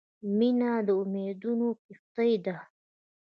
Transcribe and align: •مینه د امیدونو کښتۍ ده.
•مینه 0.37 0.71
د 0.87 0.89
امیدونو 1.01 1.67
کښتۍ 1.83 2.33
ده. 2.45 2.57